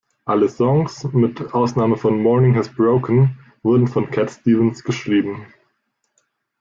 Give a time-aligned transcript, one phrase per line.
[0.25, 5.45] Alle Songs, mit Ausnahme von "Morning Has Broken", wurden von Cat Stevens geschrieben.